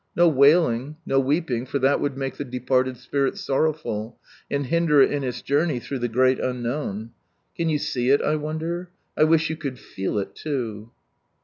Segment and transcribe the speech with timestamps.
[0.15, 4.17] No wailing, no weeping, for that would make the departed spirit sorrowful,
[4.49, 7.11] and hinder it in its journey through the great unknown.
[7.55, 8.89] Can you see it, I wonder?
[9.15, 10.89] I wish you could /«<■/ it, too